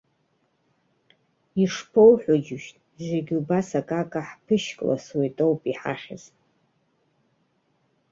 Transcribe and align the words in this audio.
Ишԥоуҳәо 1.61 2.35
џьоушьҭ, 2.45 2.75
зегь 3.05 3.31
убас 3.39 3.69
акака 3.79 4.21
ҳԥышькласуеит 4.27 5.37
ауп 5.43 5.61
иҳахьыз?! 5.71 6.23